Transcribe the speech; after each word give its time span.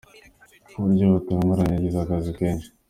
Ku 0.73 0.77
buryo 0.83 1.05
butunguranye 1.13 1.73
yagize 1.75 1.97
akazi 2.03 2.29
kenshi 2.37 2.67